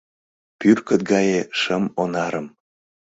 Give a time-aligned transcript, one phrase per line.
[0.59, 2.47] Пӱркыт гае шым онарым